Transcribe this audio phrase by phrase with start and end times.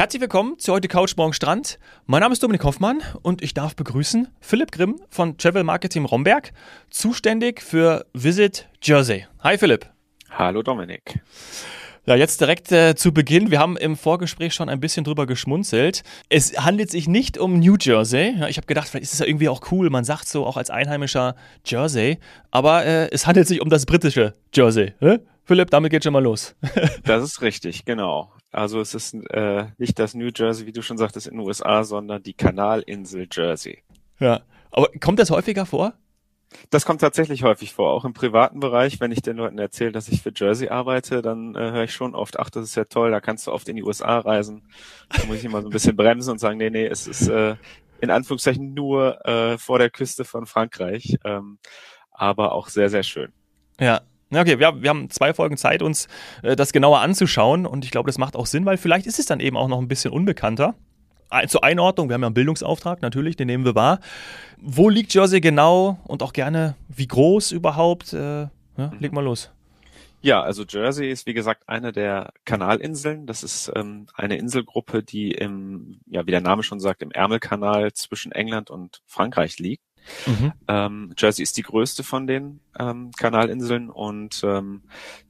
[0.00, 1.78] Herzlich willkommen zu heute Couch Morgen Strand.
[2.06, 6.54] Mein Name ist Dominik Hoffmann und ich darf begrüßen Philipp Grimm von Travel Marketing Romberg,
[6.88, 9.26] zuständig für Visit Jersey.
[9.40, 9.84] Hi Philipp.
[10.30, 11.20] Hallo Dominik.
[12.06, 13.50] Ja, jetzt direkt äh, zu Beginn.
[13.50, 16.02] Wir haben im Vorgespräch schon ein bisschen drüber geschmunzelt.
[16.30, 18.36] Es handelt sich nicht um New Jersey.
[18.38, 19.90] Ja, ich habe gedacht, vielleicht ist es ja irgendwie auch cool.
[19.90, 22.18] Man sagt so auch als Einheimischer Jersey.
[22.50, 24.94] Aber äh, es handelt sich um das britische Jersey.
[25.00, 25.18] Hä?
[25.50, 26.54] Philipp, damit geht schon mal los.
[27.02, 28.32] das ist richtig, genau.
[28.52, 31.82] Also es ist äh, nicht das New Jersey, wie du schon sagtest, in den USA,
[31.82, 33.82] sondern die Kanalinsel Jersey.
[34.20, 35.94] Ja, aber kommt das häufiger vor?
[36.70, 39.00] Das kommt tatsächlich häufig vor, auch im privaten Bereich.
[39.00, 42.14] Wenn ich den Leuten erzähle, dass ich für Jersey arbeite, dann äh, höre ich schon
[42.14, 44.62] oft, ach, das ist ja toll, da kannst du oft in die USA reisen.
[45.08, 47.56] Da muss ich immer so ein bisschen bremsen und sagen, nee, nee, es ist äh,
[48.00, 51.58] in Anführungszeichen nur äh, vor der Küste von Frankreich, ähm,
[52.12, 53.32] aber auch sehr, sehr schön.
[53.80, 54.02] Ja,
[54.32, 56.06] Okay, wir, wir haben zwei Folgen Zeit, uns
[56.42, 59.26] äh, das genauer anzuschauen und ich glaube, das macht auch Sinn, weil vielleicht ist es
[59.26, 60.74] dann eben auch noch ein bisschen unbekannter.
[61.46, 64.00] Zur Einordnung, wir haben ja einen Bildungsauftrag natürlich, den nehmen wir wahr.
[64.60, 68.12] Wo liegt Jersey genau und auch gerne, wie groß überhaupt?
[68.12, 69.50] Äh, ja, leg mal los.
[70.22, 73.26] Ja, also Jersey ist wie gesagt eine der Kanalinseln.
[73.26, 77.92] Das ist ähm, eine Inselgruppe, die im, ja, wie der Name schon sagt, im Ärmelkanal
[77.92, 79.84] zwischen England und Frankreich liegt.
[80.26, 80.52] Mhm.
[80.68, 84.82] Ähm, Jersey ist die größte von den ähm, Kanalinseln und ähm,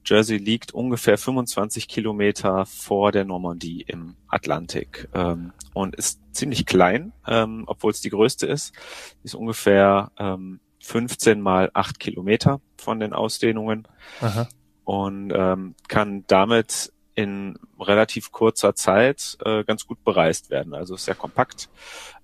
[0.05, 7.13] Jersey liegt ungefähr 25 Kilometer vor der Normandie im Atlantik ähm, und ist ziemlich klein,
[7.27, 8.73] ähm, obwohl es die größte ist.
[9.23, 13.87] Ist ungefähr ähm, 15 mal 8 Kilometer von den Ausdehnungen
[14.19, 14.49] Aha.
[14.83, 20.73] und ähm, kann damit in relativ kurzer Zeit äh, ganz gut bereist werden.
[20.73, 21.69] Also ist sehr kompakt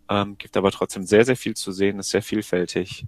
[0.09, 3.05] ähm, gibt aber trotzdem sehr, sehr viel zu sehen, ist sehr vielfältig.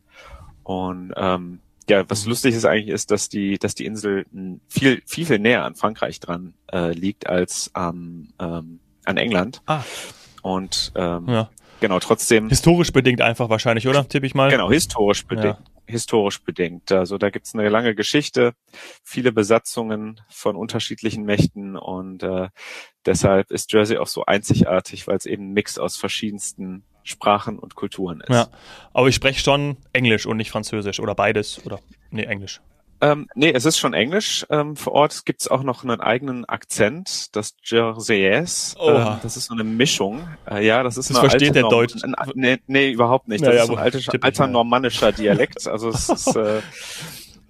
[0.63, 2.29] Und ähm, ja, was mhm.
[2.29, 4.25] lustig ist eigentlich, ist, dass die, dass die Insel
[4.67, 9.61] viel, viel, viel näher an Frankreich dran äh, liegt als ähm, ähm, an England.
[9.65, 9.83] Ah.
[10.41, 11.49] Und ähm, ja.
[11.79, 12.49] genau, trotzdem.
[12.49, 14.07] Historisch bedingt einfach wahrscheinlich, oder?
[14.07, 14.51] Tippe ich mal.
[14.51, 15.57] Genau, historisch bedingt.
[15.57, 16.91] Ja historisch bedingt.
[16.91, 18.53] Also da gibt's eine lange Geschichte,
[19.03, 22.49] viele Besatzungen von unterschiedlichen Mächten und äh,
[23.05, 27.75] deshalb ist Jersey auch so einzigartig, weil es eben ein Mix aus verschiedensten Sprachen und
[27.75, 28.29] Kulturen ist.
[28.29, 28.47] Ja,
[28.93, 31.79] aber ich spreche schon Englisch und nicht Französisch oder beides oder
[32.11, 32.61] nee, Englisch.
[33.01, 34.45] Ähm, nee, es ist schon Englisch.
[34.49, 38.75] Ähm, vor Ort gibt's auch noch einen eigenen Akzent, das Jerseyes.
[38.79, 40.27] Ähm, das ist so eine Mischung.
[40.49, 41.95] Äh, ja, das ist das versteht der Deutsch.
[42.35, 43.41] Nee, nee, überhaupt nicht.
[43.41, 45.67] Das naja, ist so ein alter, alter normannischer Dialekt.
[45.67, 46.61] Also es ist äh,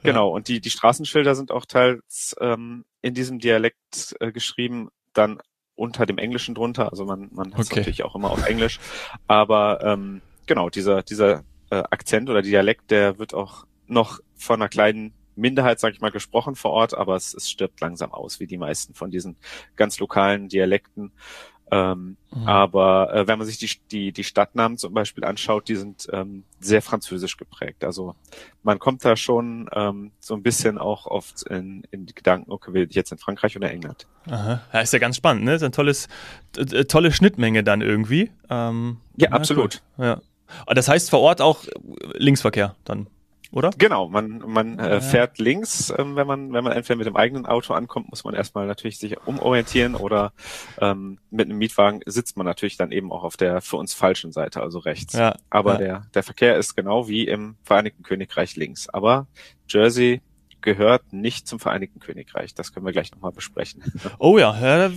[0.03, 0.29] genau.
[0.29, 5.39] Und die die Straßenschilder sind auch teils ähm, in diesem Dialekt äh, geschrieben, dann
[5.73, 6.91] unter dem Englischen drunter.
[6.91, 7.79] Also man man hat okay.
[7.79, 8.79] natürlich auch immer auf Englisch.
[9.27, 14.69] Aber ähm, genau dieser dieser äh, Akzent oder Dialekt, der wird auch noch von einer
[14.69, 18.47] kleinen Minderheit, sage ich mal, gesprochen vor Ort, aber es, es stirbt langsam aus, wie
[18.47, 19.37] die meisten von diesen
[19.75, 21.11] ganz lokalen Dialekten.
[21.71, 22.47] Ähm, mhm.
[22.47, 26.43] Aber äh, wenn man sich die, die, die Stadtnamen zum Beispiel anschaut, die sind ähm,
[26.59, 27.83] sehr französisch geprägt.
[27.83, 28.15] Also
[28.63, 32.73] man kommt da schon ähm, so ein bisschen auch oft in, in die Gedanken, okay,
[32.73, 34.07] will ich jetzt in Frankreich oder England?
[34.27, 34.61] Aha.
[34.73, 35.55] Ja, ist ja ganz spannend, ne?
[35.55, 36.07] Ist ein tolles,
[36.87, 38.31] tolle Schnittmenge dann irgendwie.
[38.49, 39.83] Ähm, ja, absolut.
[39.97, 40.21] Ja.
[40.65, 41.65] Aber das heißt vor Ort auch
[42.15, 43.07] Linksverkehr dann
[43.51, 43.71] oder?
[43.77, 45.01] Genau, man, man äh, ja.
[45.01, 48.35] fährt links, ähm, wenn man, wenn man entweder mit dem eigenen Auto ankommt, muss man
[48.35, 50.33] erstmal natürlich sich umorientieren oder
[50.79, 54.31] ähm, mit einem Mietwagen sitzt man natürlich dann eben auch auf der für uns falschen
[54.31, 55.13] Seite, also rechts.
[55.13, 55.35] Ja.
[55.49, 55.77] Aber ja.
[55.79, 58.87] der, der Verkehr ist genau wie im Vereinigten Königreich links.
[58.89, 59.27] Aber
[59.67, 60.21] Jersey
[60.61, 62.53] gehört nicht zum Vereinigten Königreich.
[62.53, 63.83] Das können wir gleich nochmal besprechen.
[64.17, 64.89] Oh ja, äh,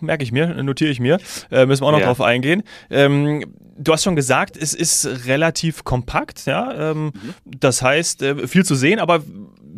[0.00, 1.18] merke ich mir, notiere ich mir.
[1.50, 2.06] Äh, müssen wir auch noch ja.
[2.06, 2.62] drauf eingehen.
[2.90, 3.44] Ähm,
[3.76, 6.90] du hast schon gesagt, es ist relativ kompakt, ja.
[6.90, 7.12] Ähm, mhm.
[7.44, 9.22] Das heißt, äh, viel zu sehen, aber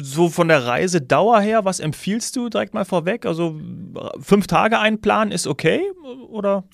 [0.00, 3.26] so von der Reisedauer her, was empfiehlst du direkt mal vorweg?
[3.26, 3.60] Also
[4.20, 5.82] fünf Tage einplanen ist okay,
[6.28, 6.64] oder?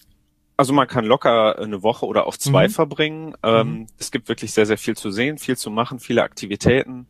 [0.56, 2.72] Also man kann locker eine Woche oder auch zwei mhm.
[2.72, 3.34] verbringen.
[3.42, 3.86] Ähm, mhm.
[3.98, 7.06] Es gibt wirklich sehr, sehr viel zu sehen, viel zu machen, viele Aktivitäten.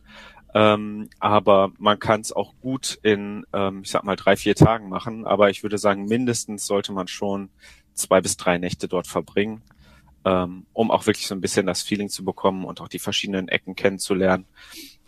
[0.53, 4.89] Ähm, aber man kann es auch gut in, ähm, ich sag mal, drei, vier Tagen
[4.89, 5.25] machen.
[5.25, 7.49] Aber ich würde sagen, mindestens sollte man schon
[7.93, 9.61] zwei bis drei Nächte dort verbringen,
[10.25, 13.47] ähm, um auch wirklich so ein bisschen das Feeling zu bekommen und auch die verschiedenen
[13.47, 14.45] Ecken kennenzulernen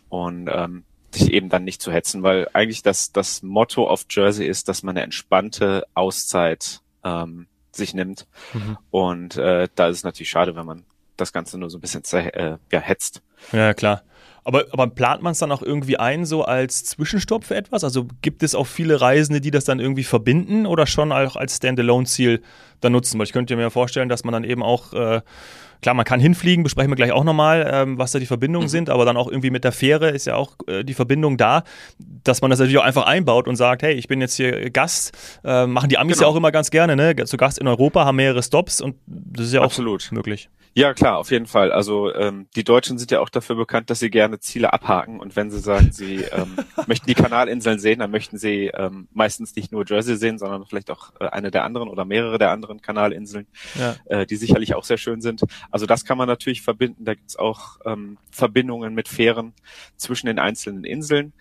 [0.09, 4.47] und ähm, sich eben dann nicht zu hetzen, weil eigentlich das, das Motto auf Jersey
[4.47, 8.27] ist, dass man eine entspannte Auszeit ähm, sich nimmt.
[8.53, 8.77] Mhm.
[8.91, 10.85] Und äh, da ist es natürlich schade, wenn man
[11.17, 13.21] das Ganze nur so ein bisschen äh, ja, hetzt.
[13.51, 14.03] Ja, klar.
[14.47, 17.83] Aber, aber plant man es dann auch irgendwie ein, so als Zwischenstopp für etwas?
[17.83, 21.57] Also gibt es auch viele Reisende, die das dann irgendwie verbinden oder schon auch als
[21.57, 22.43] Standalone-Ziel
[22.81, 23.17] dann nutzen?
[23.19, 25.21] Weil ich könnte mir vorstellen, dass man dann eben auch äh,
[25.81, 28.71] Klar, man kann hinfliegen, besprechen wir gleich auch nochmal, ähm, was da die Verbindungen mhm.
[28.71, 31.63] sind, aber dann auch irgendwie mit der Fähre ist ja auch äh, die Verbindung da,
[31.99, 35.11] dass man das natürlich auch einfach einbaut und sagt, hey, ich bin jetzt hier Gast,
[35.43, 36.27] äh, machen die Amis genau.
[36.27, 37.15] ja auch immer ganz gerne, ne?
[37.25, 40.07] Zu Gast in Europa, haben mehrere Stops und das ist ja Absolut.
[40.07, 40.49] auch möglich.
[40.77, 41.71] Ja, klar, auf jeden Fall.
[41.71, 45.37] Also ähm, die Deutschen sind ja auch dafür bekannt, dass sie gerne Ziele abhaken und
[45.37, 46.57] wenn sie sagen, sie ähm,
[46.87, 50.91] möchten die Kanalinseln sehen, dann möchten sie ähm, meistens nicht nur Jersey sehen, sondern vielleicht
[50.91, 53.95] auch äh, eine der anderen oder mehrere der anderen Kanalinseln, ja.
[54.05, 55.41] äh, die sicherlich auch sehr schön sind.
[55.71, 57.05] Also das kann man natürlich verbinden.
[57.05, 59.53] Da gibt's auch ähm, Verbindungen mit Fähren
[59.97, 61.33] zwischen den einzelnen Inseln.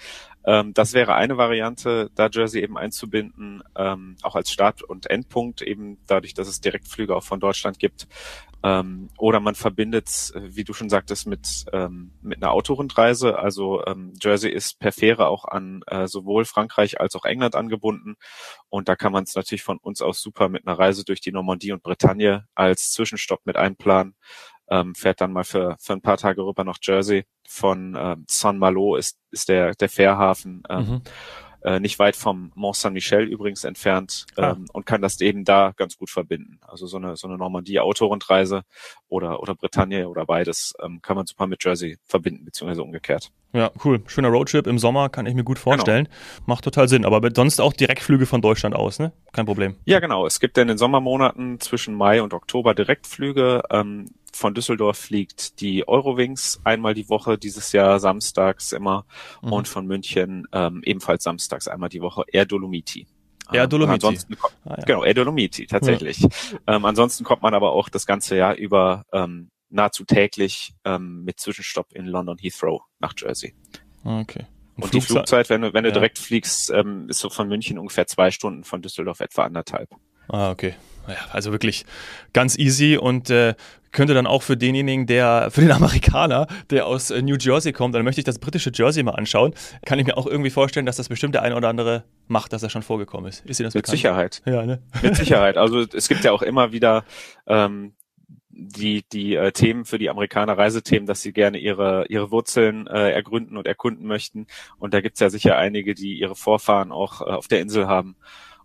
[0.47, 5.63] Ähm, das wäre eine Variante, da Jersey eben einzubinden, ähm, auch als Start- und Endpunkt,
[5.63, 8.07] eben dadurch, dass es Direktflüge auch von Deutschland gibt.
[8.63, 13.39] Ähm, oder man verbindet, wie du schon sagtest, mit, ähm, mit einer Autorundreise.
[13.39, 18.17] Also ähm, Jersey ist per Fähre auch an äh, sowohl Frankreich als auch England angebunden.
[18.71, 21.33] Und da kann man es natürlich von uns aus super mit einer Reise durch die
[21.33, 24.15] Normandie und Bretagne als Zwischenstopp mit einplanen.
[24.69, 27.27] Ähm, fährt dann mal für, für ein paar Tage rüber nach Jersey.
[27.47, 30.63] Von ähm, Saint-Malo ist, ist der, der Fährhafen.
[30.69, 31.03] Ähm, mhm
[31.65, 34.53] äh, nicht weit vom Mont Saint-Michel übrigens entfernt ah.
[34.53, 36.61] ähm, und kann das eben da ganz gut verbinden.
[36.61, 38.63] Also so eine so eine Normandie-Autorundreise
[39.09, 43.33] oder oder Bretagne oder beides ähm, kann man super mit Jersey verbinden beziehungsweise umgekehrt.
[43.55, 44.03] Ja, cool.
[44.09, 46.07] Schöner Roadtrip im Sommer kann ich mir gut vorstellen.
[46.07, 46.45] Genau.
[46.47, 47.05] Macht total Sinn.
[47.05, 49.13] Aber sonst auch Direktflüge von Deutschland aus, ne?
[49.33, 49.77] Kein Problem.
[49.85, 50.27] Ja, genau.
[50.27, 53.63] Es gibt in den Sommermonaten zwischen Mai und Oktober Direktflüge.
[53.71, 59.07] Ähm, von Düsseldorf fliegt die Eurowings einmal die Woche, dieses Jahr samstags immer.
[59.41, 59.53] Mhm.
[59.53, 63.07] Und von München ähm, ebenfalls samstags einmal die Woche Air Dolomiti.
[63.53, 63.95] Air ähm, Dolomiti.
[63.95, 64.85] ansonsten, ah, ja.
[64.85, 66.19] Genau, Air Dolomiti, tatsächlich.
[66.21, 66.29] Ja.
[66.67, 71.41] Ähm, ansonsten kommt man aber auch das ganze Jahr über ähm, nahezu täglich ähm, mit
[71.41, 73.55] Zwischenstopp in London Heathrow nach Jersey.
[74.05, 74.47] Okay.
[74.77, 75.95] Und, und die Flugzeit, wenn du, wenn du ja.
[75.95, 79.91] direkt fliegst, ähm, ist so von München ungefähr zwei Stunden, von Düsseldorf etwa anderthalb.
[80.29, 80.75] Ah, okay.
[81.07, 81.85] Ja, also wirklich
[82.33, 83.55] ganz easy und äh,
[83.93, 87.95] könnte dann auch für denjenigen, der, für den Amerikaner, der aus äh, New Jersey kommt,
[87.95, 89.55] dann möchte ich das britische Jersey mal anschauen,
[89.85, 92.63] kann ich mir auch irgendwie vorstellen, dass das bestimmt der eine oder andere macht, dass
[92.63, 93.45] er schon vorgekommen ist.
[93.45, 93.99] Ist Ihnen das Mit bekannt?
[93.99, 94.43] Sicherheit.
[94.47, 94.83] Ja, ne?
[95.03, 95.57] Mit Sicherheit.
[95.57, 97.05] Also es gibt ja auch immer wieder
[97.47, 97.95] ähm,
[98.57, 103.11] die die äh, Themen für die Amerikaner Reisethemen, dass sie gerne ihre ihre Wurzeln äh,
[103.11, 104.47] ergründen und erkunden möchten.
[104.79, 108.17] Und da gibt's ja sicher einige, die ihre Vorfahren auch äh, auf der Insel haben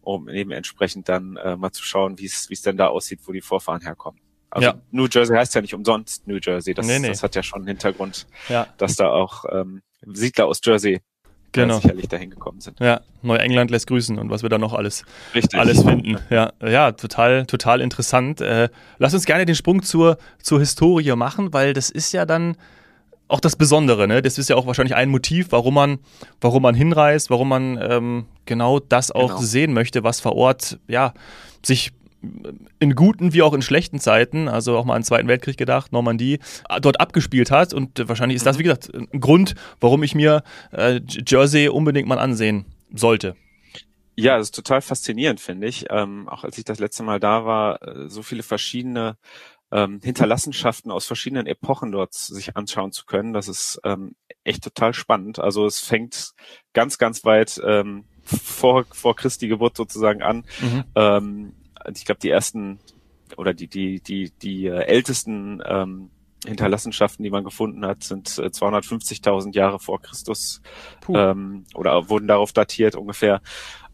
[0.01, 3.19] um eben entsprechend dann äh, mal zu schauen, wie es wie es denn da aussieht,
[3.25, 4.19] wo die Vorfahren herkommen.
[4.49, 4.81] Also ja.
[4.91, 6.73] New Jersey heißt ja nicht umsonst New Jersey.
[6.73, 7.09] Das, nee, nee.
[7.09, 8.67] das hat ja schon einen Hintergrund, ja.
[8.77, 11.01] dass da auch ähm, Siedler aus Jersey
[11.57, 11.79] äh, genau.
[11.79, 12.79] sicherlich dahin gekommen sind.
[12.79, 15.03] Ja, Neuengland lässt grüßen und was wir da noch alles,
[15.33, 15.59] Richtig.
[15.59, 16.17] alles finden.
[16.29, 18.41] Ja, ja, total, total interessant.
[18.41, 22.55] Äh, lass uns gerne den Sprung zur, zur Historie machen, weil das ist ja dann
[23.27, 24.21] auch das Besondere, ne?
[24.21, 25.99] Das ist ja auch wahrscheinlich ein Motiv, warum man,
[26.41, 29.41] warum man hinreist, warum man ähm, genau das auch genau.
[29.41, 31.13] sehen möchte, was vor Ort ja
[31.63, 31.91] sich
[32.79, 35.91] in guten wie auch in schlechten Zeiten, also auch mal an den Zweiten Weltkrieg gedacht,
[35.91, 36.39] Normandie,
[36.81, 37.73] dort abgespielt hat.
[37.73, 38.59] Und wahrscheinlich ist das, mhm.
[38.59, 43.35] wie gesagt, ein Grund, warum ich mir äh, Jersey unbedingt mal ansehen sollte.
[44.15, 45.85] Ja, das ist total faszinierend, finde ich.
[45.89, 49.17] Ähm, auch als ich das letzte Mal da war, äh, so viele verschiedene
[49.71, 53.33] ähm, Hinterlassenschaften aus verschiedenen Epochen dort sich anschauen zu können.
[53.33, 55.39] Das ist ähm, echt total spannend.
[55.39, 56.31] Also es fängt
[56.73, 60.43] ganz, ganz weit ähm, vor, vor Christi Geburt sozusagen an.
[60.59, 60.83] Mhm.
[60.95, 61.53] Ähm,
[61.97, 62.79] ich glaube, die ersten
[63.37, 66.09] oder die, die, die, die äh, ältesten ähm,
[66.45, 70.61] Hinterlassenschaften, die man gefunden hat, sind äh, 250.000 Jahre vor Christus
[71.09, 73.41] ähm, oder wurden darauf datiert ungefähr.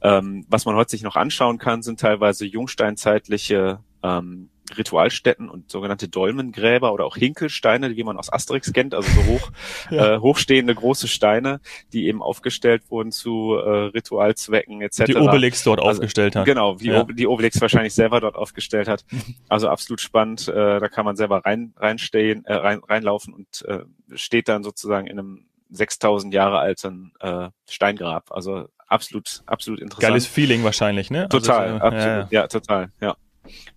[0.01, 6.07] Ähm, was man heute sich noch anschauen kann, sind teilweise jungsteinzeitliche ähm, Ritualstätten und sogenannte
[6.07, 9.51] Dolmengräber oder auch Hinkelsteine, wie man aus Asterix kennt, also so hoch,
[9.91, 10.15] ja.
[10.15, 11.59] äh, hochstehende große Steine,
[11.93, 15.05] die eben aufgestellt wurden zu äh, Ritualzwecken etc.
[15.05, 16.45] Die Obelix dort also, aufgestellt hat.
[16.45, 17.03] Genau, wie ja.
[17.03, 19.05] die Obelix wahrscheinlich selber dort aufgestellt hat.
[19.49, 20.47] Also absolut spannend.
[20.47, 23.83] Äh, da kann man selber rein reinstehen, äh, rein, reinlaufen und äh,
[24.15, 28.31] steht dann sozusagen in einem 6000 Jahre alten äh, Steingrab.
[28.31, 30.09] Also absolut, absolut interessant.
[30.09, 31.27] Geiles Feeling wahrscheinlich, ne?
[31.29, 32.27] Total, also, absolut, ja, ja.
[32.31, 33.15] ja, total, ja.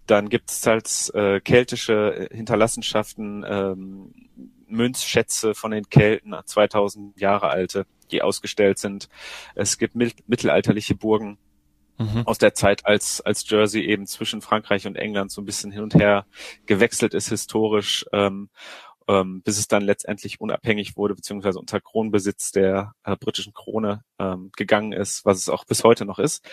[0.07, 4.15] Dann gibt es halt äh, keltische Hinterlassenschaften, ähm,
[4.67, 9.09] Münzschätze von den Kelten, 2000 Jahre alte, die ausgestellt sind.
[9.55, 11.39] Es gibt mittelalterliche Burgen
[11.99, 12.23] mhm.
[12.27, 15.83] aus der Zeit, als, als Jersey eben zwischen Frankreich und England so ein bisschen hin
[15.83, 16.27] und her
[16.67, 18.05] gewechselt ist historisch.
[18.13, 18.51] Ähm,
[19.09, 24.51] ähm, bis es dann letztendlich unabhängig wurde, beziehungsweise unter Kronbesitz der äh, britischen Krone ähm,
[24.57, 26.45] gegangen ist, was es auch bis heute noch ist.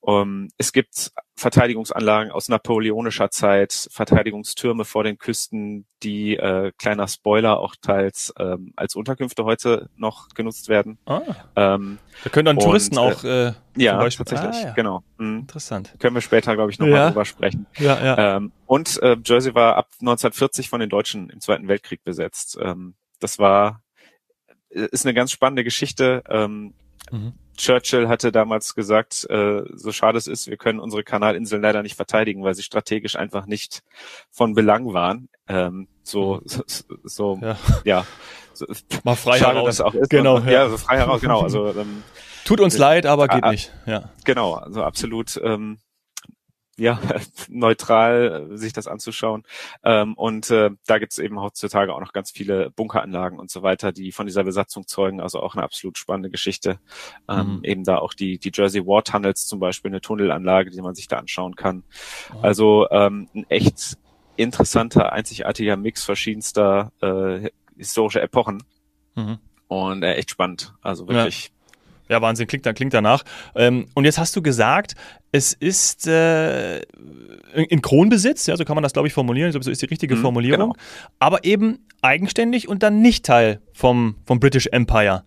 [0.00, 7.60] Um, es gibt Verteidigungsanlagen aus napoleonischer Zeit, Verteidigungstürme vor den Küsten, die äh, kleiner Spoiler
[7.60, 10.98] auch teils ähm, als Unterkünfte heute noch genutzt werden.
[11.04, 11.20] Ah,
[11.56, 14.72] ähm, da können dann und, Touristen äh, auch äh, ja tatsächlich ah, ja.
[14.72, 15.40] genau mhm.
[15.40, 17.08] interessant können wir später glaube ich nochmal ja.
[17.08, 17.66] drüber sprechen.
[17.78, 18.36] Ja, ja.
[18.36, 22.58] Ähm, und äh, Jersey war ab 1940 von den Deutschen im Zweiten Weltkrieg besetzt.
[22.60, 23.82] Ähm, das war
[24.70, 26.22] äh, ist eine ganz spannende Geschichte.
[26.28, 26.74] Ähm,
[27.10, 27.32] mhm.
[27.56, 31.94] Churchill hatte damals gesagt, äh, so schade es ist, wir können unsere Kanalinseln leider nicht
[31.94, 33.82] verteidigen, weil sie strategisch einfach nicht
[34.30, 35.28] von Belang waren.
[35.46, 36.42] Ähm, so, mhm.
[36.46, 36.62] so,
[37.04, 37.56] so ja.
[37.84, 38.06] ja.
[38.54, 38.66] So,
[39.04, 39.76] Mal frei schade, heraus.
[39.76, 40.10] Das auch ist.
[40.10, 40.36] Genau.
[40.36, 40.52] Und, ja.
[40.52, 41.40] ja, so frei heraus, genau.
[41.42, 42.02] Also, ähm,
[42.44, 43.72] Tut uns leid, aber geht nicht.
[43.86, 44.10] Ja.
[44.24, 45.78] Genau, also absolut ähm,
[46.80, 46.98] ja,
[47.48, 49.44] neutral äh, sich das anzuschauen.
[49.84, 53.92] Ähm, und äh, da gibt's eben heutzutage auch noch ganz viele Bunkeranlagen und so weiter,
[53.92, 55.20] die von dieser Besatzung zeugen.
[55.20, 56.80] Also auch eine absolut spannende Geschichte.
[57.28, 57.64] Ähm, mhm.
[57.64, 61.06] Eben da auch die, die Jersey War Tunnels zum Beispiel, eine Tunnelanlage, die man sich
[61.06, 61.76] da anschauen kann.
[61.76, 62.38] Mhm.
[62.42, 63.98] Also ähm, ein echt
[64.36, 68.62] interessanter, einzigartiger Mix verschiedenster äh, historischer Epochen.
[69.14, 69.38] Mhm.
[69.68, 70.74] Und äh, echt spannend.
[70.80, 71.44] Also wirklich.
[71.44, 71.59] Ja
[72.10, 73.22] ja, Wahnsinn, klingt, klingt danach.
[73.54, 74.94] Ähm, und jetzt hast du gesagt,
[75.32, 76.80] es ist äh,
[77.54, 79.48] in Kronbesitz, ja, so kann man das, glaube ich, formulieren.
[79.48, 80.72] Ich glaube, so ist die richtige mhm, Formulierung.
[80.72, 80.84] Genau.
[81.20, 85.22] Aber eben eigenständig und dann nicht Teil vom, vom British Empire.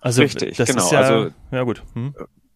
[0.00, 0.84] Also, Richtig, das genau.
[0.84, 1.82] Ist ja, also, ja, gut.
[1.92, 2.14] Hm.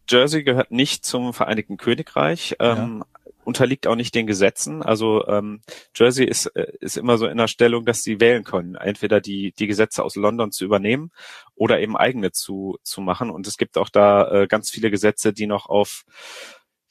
[0.08, 2.56] Jersey gehört nicht zum Vereinigten Königreich.
[2.60, 3.17] Ähm, ja
[3.48, 4.82] unterliegt auch nicht den Gesetzen.
[4.82, 5.62] Also ähm,
[5.96, 9.52] Jersey ist, äh, ist immer so in der Stellung, dass sie wählen können, entweder die,
[9.58, 11.10] die Gesetze aus London zu übernehmen
[11.54, 13.30] oder eben eigene zu, zu machen.
[13.30, 16.04] Und es gibt auch da äh, ganz viele Gesetze, die noch auf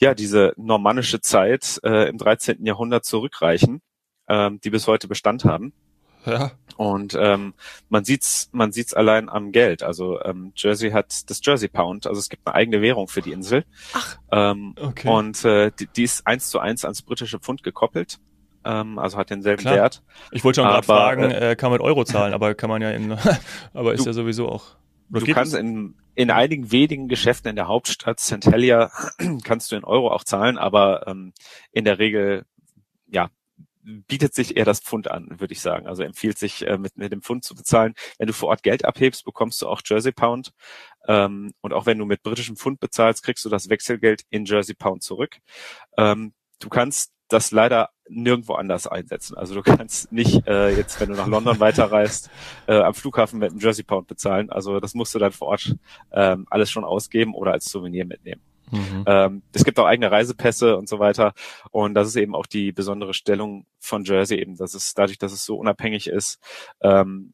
[0.02, 2.66] ja diese normannische Zeit äh, im 13.
[2.66, 3.82] Jahrhundert zurückreichen,
[4.28, 5.74] ähm, die bis heute Bestand haben.
[6.28, 6.52] Ja.
[6.76, 7.54] Und ähm,
[7.90, 9.82] man sieht's, man sieht's allein am Geld.
[9.82, 13.32] Also ähm, Jersey hat das Jersey Pound, also es gibt eine eigene Währung für die
[13.32, 13.66] Insel.
[13.94, 14.18] Ach.
[14.32, 15.10] Ähm, okay.
[15.10, 18.20] Und äh, die, die ist eins zu eins ans britische Pfund gekoppelt.
[18.64, 19.76] Ähm, also hat denselben Klar.
[19.76, 20.04] Wert.
[20.32, 23.18] Ich wollte schon gerade fragen, äh, kann man Euro zahlen, aber kann man ja in,
[23.74, 24.76] aber ist du, ja sowieso auch.
[25.10, 28.46] Du kannst in, in einigen wenigen Geschäften in der Hauptstadt St.
[28.46, 28.92] Helier
[29.44, 31.34] kannst du in Euro auch zahlen, aber ähm,
[31.72, 32.46] in der Regel
[33.08, 33.30] ja
[34.08, 35.88] bietet sich eher das Pfund an, würde ich sagen.
[35.88, 37.94] Also empfiehlt sich, äh, mit, mit dem Pfund zu bezahlen.
[38.18, 40.52] Wenn du vor Ort Geld abhebst, bekommst du auch Jersey Pound.
[41.08, 44.76] Ähm, und auch wenn du mit britischem Pfund bezahlst, kriegst du das Wechselgeld in Jersey
[44.76, 45.38] Pound zurück.
[45.98, 49.38] Ähm, du kannst das leider nirgendwo anders einsetzen.
[49.38, 52.30] Also du kannst nicht äh, jetzt, wenn du nach London weiterreist,
[52.68, 54.50] äh, am Flughafen mit einem Jersey Pound bezahlen.
[54.50, 55.76] Also das musst du dann vor Ort
[56.12, 58.42] ähm, alles schon ausgeben oder als Souvenir mitnehmen.
[58.72, 59.04] Mhm.
[59.06, 61.34] Ähm, es gibt auch eigene Reisepässe und so weiter.
[61.72, 65.32] Und das ist eben auch die besondere Stellung von Jersey eben, dass es dadurch, dass
[65.32, 66.40] es so unabhängig ist,
[66.82, 67.34] ähm,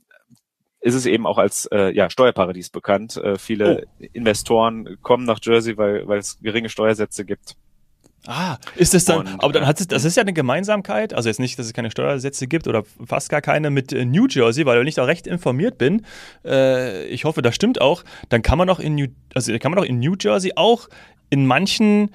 [0.81, 3.17] ist es eben auch als äh, ja, Steuerparadies bekannt.
[3.17, 4.05] Äh, viele oh.
[4.11, 7.55] Investoren kommen nach Jersey, weil, weil es geringe Steuersätze gibt.
[8.25, 11.27] Ah, ist es dann, und, aber dann hat es, das ist ja eine Gemeinsamkeit, also
[11.27, 14.65] jetzt nicht, dass es keine Steuersätze gibt oder fast gar keine mit äh, New Jersey,
[14.65, 16.05] weil ich da recht informiert bin.
[16.45, 18.03] Äh, ich hoffe, das stimmt auch.
[18.29, 20.87] Dann kann man auch in New, also kann man auch in New Jersey auch
[21.33, 22.11] in manchen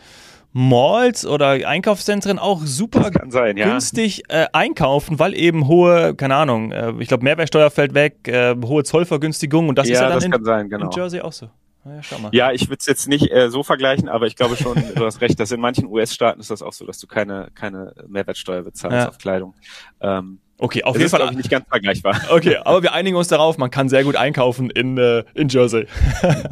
[0.52, 4.44] Malls oder Einkaufszentren auch super sein, günstig ja.
[4.44, 8.84] äh, einkaufen, weil eben hohe, keine Ahnung, äh, ich glaube Mehrwertsteuer fällt weg, äh, hohe
[8.84, 10.86] Zollvergünstigung und das ja, ist ja dann in, sein, genau.
[10.86, 11.50] in Jersey auch so.
[11.84, 15.04] Ja, ja, ich würde es jetzt nicht äh, so vergleichen, aber ich glaube schon, du
[15.04, 18.62] hast recht, dass in manchen US-Staaten ist das auch so, dass du keine, keine Mehrwertsteuer
[18.62, 19.54] bezahlst auf Kleidung.
[20.00, 21.24] Ähm, Okay, auf jeden ist, Fall.
[21.30, 22.20] ich, nicht ganz vergleichbar.
[22.30, 25.86] Okay, aber wir einigen uns darauf, man kann sehr gut einkaufen in, äh, in Jersey.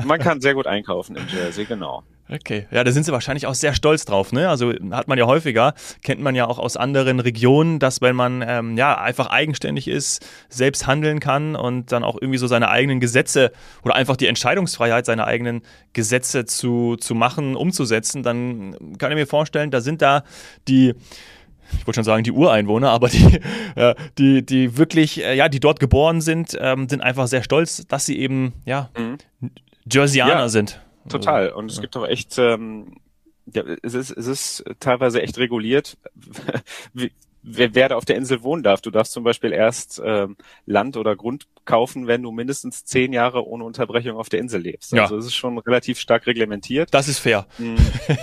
[0.05, 2.05] man kann sehr gut einkaufen in Jersey, genau.
[2.29, 4.49] Okay, ja, da sind sie wahrscheinlich auch sehr stolz drauf, ne?
[4.49, 8.43] Also hat man ja häufiger, kennt man ja auch aus anderen Regionen, dass wenn man
[8.47, 12.99] ähm, ja einfach eigenständig ist, selbst handeln kann und dann auch irgendwie so seine eigenen
[12.99, 13.53] Gesetze
[13.85, 19.27] oder einfach die Entscheidungsfreiheit, seine eigenen Gesetze zu, zu machen, umzusetzen, dann kann ich mir
[19.27, 20.25] vorstellen, da sind da
[20.67, 20.95] die
[21.73, 23.41] ich wollte schon sagen, die Ureinwohner, aber die,
[23.77, 27.85] ja, die, die wirklich, äh, ja, die dort geboren sind, ähm, sind einfach sehr stolz,
[27.89, 29.19] dass sie eben, ja, mhm.
[29.91, 30.81] Jerseyaner ja, sind.
[31.09, 31.51] Total.
[31.51, 32.97] Und es gibt auch echt, ähm,
[33.47, 35.97] ja, es ist, es ist teilweise echt reguliert,
[37.47, 38.81] wer, wer da auf der Insel wohnen darf.
[38.81, 40.37] Du darfst zum Beispiel erst ähm,
[40.67, 44.93] Land oder Grund kaufen, wenn du mindestens zehn Jahre ohne Unterbrechung auf der Insel lebst.
[44.93, 45.03] Ja.
[45.03, 46.93] Also es ist schon relativ stark reglementiert.
[46.93, 47.47] Das ist fair.
[47.59, 47.77] Mhm.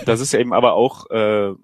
[0.04, 1.54] Das ist eben aber auch äh,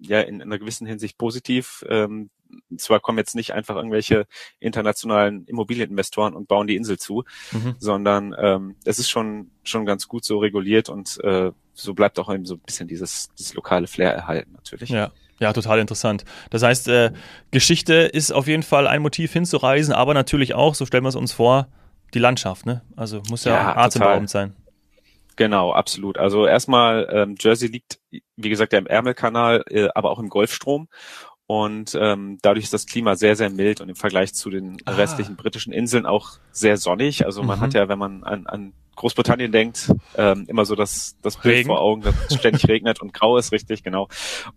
[0.00, 1.84] ja in, in einer gewissen Hinsicht positiv.
[1.88, 2.30] Ähm,
[2.76, 4.26] zwar kommen jetzt nicht einfach irgendwelche
[4.60, 7.74] internationalen Immobilieninvestoren und bauen die Insel zu, mhm.
[7.78, 12.32] sondern ähm, es ist schon schon ganz gut so reguliert und äh, so bleibt auch
[12.32, 14.90] eben so ein bisschen dieses, dieses lokale Flair erhalten natürlich.
[14.90, 15.12] Ja.
[15.40, 16.24] Ja, total interessant.
[16.50, 17.12] Das heißt, äh,
[17.52, 21.14] Geschichte ist auf jeden Fall ein Motiv hinzureisen, aber natürlich auch, so stellen wir es
[21.14, 21.68] uns vor,
[22.12, 22.82] die Landschaft, ne?
[22.96, 24.56] Also muss ja, ja atemberaubend sein.
[25.36, 26.18] Genau, absolut.
[26.18, 30.88] Also erstmal, ähm, Jersey liegt, wie gesagt, ja im Ärmelkanal, äh, aber auch im Golfstrom.
[31.50, 34.92] Und ähm, dadurch ist das Klima sehr, sehr mild und im Vergleich zu den ah.
[34.92, 37.24] restlichen britischen Inseln auch sehr sonnig.
[37.24, 37.62] Also man mhm.
[37.62, 41.68] hat ja, wenn man an, an Großbritannien denkt, ähm, immer so das, das Bild Regen.
[41.68, 44.08] vor Augen, dass es ständig regnet und grau ist, richtig, genau.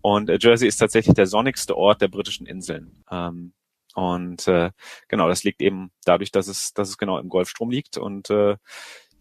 [0.02, 3.06] Und äh, Jersey ist tatsächlich der sonnigste Ort der britischen Inseln.
[3.10, 3.54] Ähm,
[3.96, 4.72] und äh,
[5.08, 7.98] genau, das liegt eben dadurch, dass es, dass es genau im Golfstrom liegt.
[7.98, 8.58] Und äh,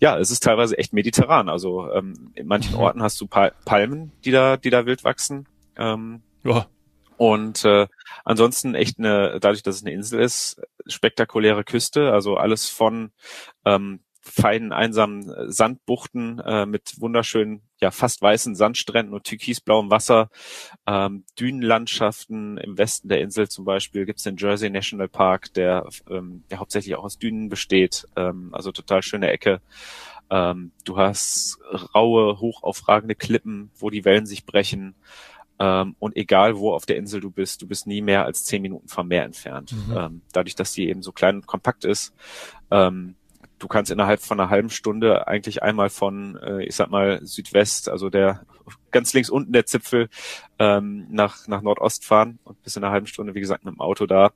[0.00, 1.48] ja, es ist teilweise echt mediterran.
[1.48, 2.80] Also ähm, in manchen mhm.
[2.80, 5.46] Orten hast du Pal Palmen, die da, die da wild wachsen.
[5.76, 6.66] Ähm, ja.
[7.20, 7.86] Und äh,
[8.24, 13.12] ansonsten echt eine, dadurch, dass es eine Insel ist, spektakuläre Küste, also alles von
[13.66, 20.30] ähm, feinen, einsamen Sandbuchten äh, mit wunderschönen, ja fast weißen Sandstränden und türkisblauem Wasser,
[20.86, 26.44] ähm, Dünenlandschaften im Westen der Insel zum Beispiel gibt's den Jersey National Park, der, ähm,
[26.50, 29.60] der hauptsächlich auch aus Dünen besteht, ähm, also total schöne Ecke.
[30.30, 31.58] Ähm, du hast
[31.94, 34.94] raue, hochaufragende Klippen, wo die Wellen sich brechen.
[35.60, 38.62] Ähm, und egal wo auf der Insel du bist, du bist nie mehr als zehn
[38.62, 39.72] Minuten vom Meer entfernt.
[39.72, 39.96] Mhm.
[39.96, 42.14] Ähm, dadurch, dass die eben so klein und kompakt ist.
[42.70, 43.14] Ähm,
[43.58, 47.90] du kannst innerhalb von einer halben Stunde eigentlich einmal von, äh, ich sag mal, Südwest,
[47.90, 48.40] also der
[48.90, 50.08] ganz links unten der Zipfel,
[50.58, 53.80] ähm, nach, nach Nordost fahren und bis in einer halben Stunde, wie gesagt, mit dem
[53.80, 54.32] Auto da.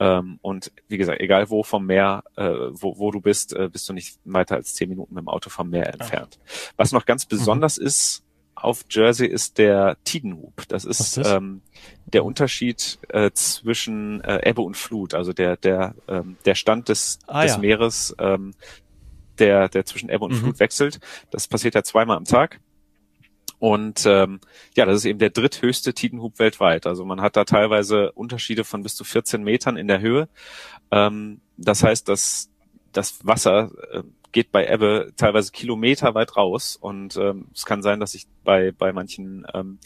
[0.00, 3.88] Ähm, und wie gesagt, egal wo vom Meer, äh, wo, wo du bist, äh, bist
[3.88, 6.38] du nicht weiter als zehn Minuten mit dem Auto vom Meer entfernt.
[6.76, 7.30] Was noch ganz mhm.
[7.30, 7.86] besonders mhm.
[7.86, 8.25] ist,
[8.56, 10.66] auf Jersey ist der Tidenhub.
[10.68, 11.26] Das ist, ist?
[11.28, 11.60] Ähm,
[12.06, 17.18] der Unterschied äh, zwischen äh, Ebbe und Flut, also der der ähm, der Stand des,
[17.26, 17.58] ah, des ja.
[17.58, 18.54] Meeres, ähm,
[19.38, 20.38] der der zwischen Ebbe und mhm.
[20.38, 21.00] Flut wechselt.
[21.30, 22.60] Das passiert ja zweimal am Tag.
[23.58, 24.40] Und ähm,
[24.74, 26.86] ja, das ist eben der dritthöchste Tidenhub weltweit.
[26.86, 30.28] Also man hat da teilweise Unterschiede von bis zu 14 Metern in der Höhe.
[30.90, 32.50] Ähm, das heißt, dass
[32.92, 38.00] das Wasser äh, geht bei Ebbe teilweise Kilometer weit raus und ähm, es kann sein,
[38.00, 39.78] dass sich bei bei manchen ähm,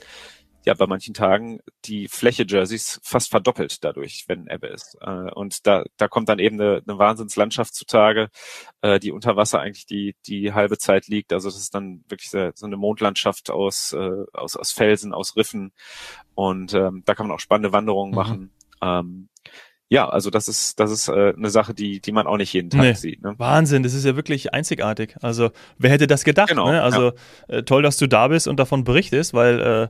[0.67, 4.99] ja bei manchen Tagen die Fläche Jerseys fast verdoppelt dadurch, wenn Ebbe ist.
[5.01, 8.29] Äh, und da da kommt dann eben eine, eine Wahnsinnslandschaft zutage,
[8.83, 11.33] äh, die unter Wasser eigentlich die die halbe Zeit liegt.
[11.33, 15.37] Also das ist dann wirklich so, so eine Mondlandschaft aus äh, aus aus Felsen, aus
[15.37, 15.73] Riffen
[16.35, 18.17] und ähm, da kann man auch spannende Wanderungen mhm.
[18.17, 18.51] machen.
[18.83, 19.29] Ähm,
[19.93, 22.71] ja, also das ist, das ist äh, eine Sache, die, die man auch nicht jeden
[22.71, 22.93] Tag nee.
[22.93, 23.23] sieht.
[23.23, 23.35] Ne?
[23.39, 25.17] Wahnsinn, das ist ja wirklich einzigartig.
[25.21, 26.49] Also wer hätte das gedacht?
[26.49, 26.81] Genau, ne?
[26.81, 27.13] Also
[27.49, 27.57] ja.
[27.57, 29.89] äh, toll, dass du da bist und davon berichtest, weil äh,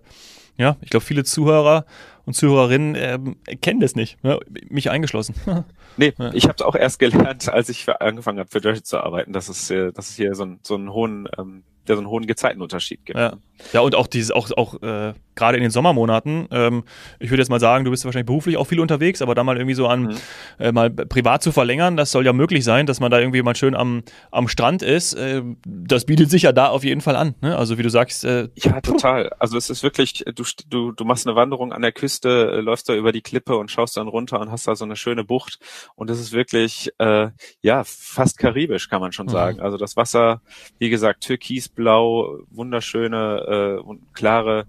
[0.56, 1.84] ja, ich glaube, viele Zuhörer
[2.24, 3.18] und Zuhörerinnen äh,
[3.60, 4.40] kennen das nicht, ne?
[4.70, 5.34] mich eingeschlossen.
[5.98, 6.32] nee, ja.
[6.32, 9.34] ich habe es auch erst gelernt, als ich für, angefangen habe, für Jersey zu arbeiten,
[9.34, 12.10] dass es, äh, dass es hier so, ein, so einen hohen ähm, der so einen
[12.10, 13.18] hohen Gezeitenunterschied gibt.
[13.18, 13.36] Ja,
[13.72, 16.84] ja und auch dieses, auch, auch äh, gerade in den Sommermonaten, ähm,
[17.18, 19.56] ich würde jetzt mal sagen, du bist wahrscheinlich beruflich auch viel unterwegs, aber da mal
[19.56, 20.16] irgendwie so an, mhm.
[20.58, 23.56] äh, mal privat zu verlängern, das soll ja möglich sein, dass man da irgendwie mal
[23.56, 25.14] schön am, am Strand ist.
[25.14, 27.34] Äh, das bietet sich ja da auf jeden Fall an.
[27.40, 27.56] Ne?
[27.56, 28.24] Also wie du sagst.
[28.24, 29.30] Äh, ja, total.
[29.38, 32.88] Also es ist wirklich, du, du, du machst eine Wanderung an der Küste, äh, läufst
[32.88, 35.58] da über die Klippe und schaust dann runter und hast da so eine schöne Bucht.
[35.96, 37.30] Und das ist wirklich, äh,
[37.62, 39.30] ja, fast karibisch, kann man schon mhm.
[39.30, 39.60] sagen.
[39.60, 40.42] Also das Wasser,
[40.78, 44.66] wie gesagt, türkisblau, wunderschöne, äh, klare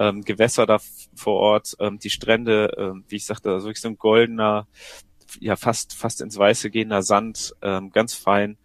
[0.00, 0.78] ähm, Gewässer da
[1.14, 4.66] vor Ort, ähm, die Strände, ähm, wie ich sagte, also wirklich so ein goldener,
[5.38, 8.56] ja fast fast ins Weiße gehender Sand, ähm, ganz fein.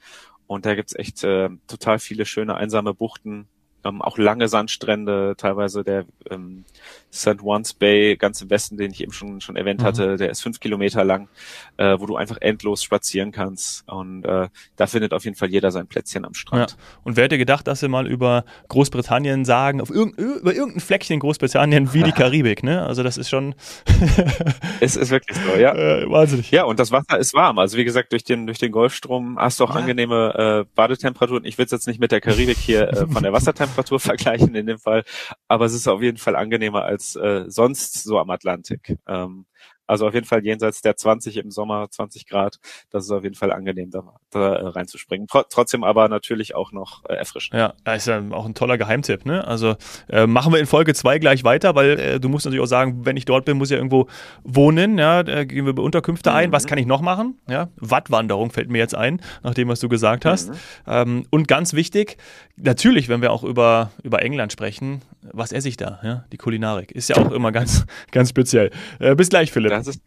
[0.47, 3.49] Und da gibt's echt äh, total viele schöne einsame Buchten,
[3.85, 6.65] ähm, auch lange Sandstrände, teilweise der ähm,
[7.13, 7.37] St.
[7.39, 9.85] Juan's Bay, ganz im Westen, den ich eben schon schon erwähnt mhm.
[9.85, 11.29] hatte, der ist fünf Kilometer lang,
[11.77, 13.87] äh, wo du einfach endlos spazieren kannst.
[13.87, 16.71] Und äh, da findet auf jeden Fall jeder sein Plätzchen am Strand.
[16.71, 16.77] Ja.
[17.03, 21.19] Und wer hätte gedacht, dass wir mal über Großbritannien sagen, auf irg über irgendein Fleckchen
[21.19, 22.85] Großbritannien wie die Karibik, ne?
[22.85, 23.55] Also das ist schon.
[24.81, 25.73] es ist wirklich so, ja.
[25.75, 26.51] Äh, wahnsinnig.
[26.51, 27.59] Ja, und das Wasser ist warm.
[27.59, 29.75] Also wie gesagt, durch den durch den Golfstrom hast du auch ja.
[29.81, 31.45] angenehme äh, Badetemperaturen.
[31.45, 34.55] Ich will es jetzt nicht mit der Karibik hier äh, von der Wassertemperatur Temperatur vergleichen
[34.55, 35.03] in dem Fall,
[35.47, 38.97] aber es ist auf jeden Fall angenehmer als äh, sonst so am Atlantik.
[39.07, 39.45] Ähm,
[39.87, 42.59] also auf jeden Fall jenseits der 20 im Sommer, 20 Grad.
[42.89, 45.27] Das ist auf jeden Fall angenehm, da, da äh, reinzuspringen.
[45.27, 47.57] Tr trotzdem aber natürlich auch noch äh, erfrischend.
[47.59, 49.25] Ja, das ist ja auch ein toller Geheimtipp.
[49.25, 49.45] Ne?
[49.45, 49.75] Also
[50.09, 53.05] äh, machen wir in Folge 2 gleich weiter, weil äh, du musst natürlich auch sagen,
[53.05, 54.07] wenn ich dort bin, muss ich ja irgendwo
[54.43, 54.97] wohnen.
[54.97, 56.35] Ja, da gehen wir bei Unterkünfte mhm.
[56.35, 56.51] ein.
[56.51, 57.39] Was kann ich noch machen?
[57.47, 60.49] Ja, Wattwanderung fällt mir jetzt ein, nach dem, was du gesagt hast.
[60.49, 60.55] Mhm.
[60.87, 62.17] Ähm, und ganz wichtig,
[62.57, 65.99] natürlich, wenn wir auch über, über England sprechen, was esse ich da?
[66.03, 66.25] Ja?
[66.31, 68.71] Die Kulinarik ist ja auch immer ganz, ganz speziell.
[68.99, 69.71] Äh, bis gleich, Philipp.
[69.79, 70.01] Das ist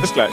[0.00, 0.32] Bis gleich.